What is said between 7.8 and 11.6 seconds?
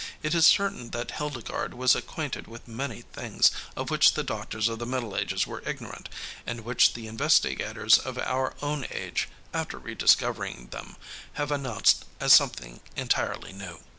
of our own age, after rediscovering them, have